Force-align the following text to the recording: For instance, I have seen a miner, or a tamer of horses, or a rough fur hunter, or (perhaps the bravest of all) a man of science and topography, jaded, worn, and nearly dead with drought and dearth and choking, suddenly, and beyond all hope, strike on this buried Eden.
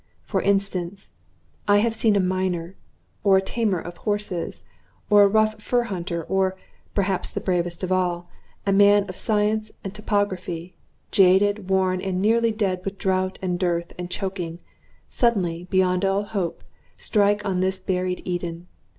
For 0.23 0.41
instance, 0.41 1.11
I 1.67 1.77
have 1.77 1.93
seen 1.93 2.15
a 2.15 2.19
miner, 2.19 2.73
or 3.23 3.37
a 3.37 3.41
tamer 3.43 3.79
of 3.79 3.97
horses, 3.97 4.63
or 5.11 5.21
a 5.21 5.27
rough 5.27 5.61
fur 5.61 5.83
hunter, 5.83 6.23
or 6.23 6.57
(perhaps 6.95 7.31
the 7.31 7.39
bravest 7.39 7.83
of 7.83 7.91
all) 7.91 8.27
a 8.65 8.73
man 8.73 9.07
of 9.07 9.15
science 9.15 9.71
and 9.83 9.93
topography, 9.93 10.73
jaded, 11.11 11.69
worn, 11.69 12.01
and 12.01 12.19
nearly 12.19 12.49
dead 12.51 12.81
with 12.83 12.97
drought 12.97 13.37
and 13.43 13.59
dearth 13.59 13.93
and 13.99 14.09
choking, 14.09 14.57
suddenly, 15.07 15.59
and 15.59 15.69
beyond 15.69 16.03
all 16.03 16.23
hope, 16.23 16.63
strike 16.97 17.45
on 17.45 17.59
this 17.59 17.79
buried 17.79 18.23
Eden. 18.25 18.65